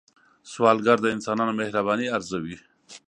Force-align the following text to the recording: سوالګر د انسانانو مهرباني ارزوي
سوالګر 0.51 0.97
د 1.01 1.05
انسانانو 1.15 1.57
مهرباني 1.59 2.05
ارزوي 2.17 2.57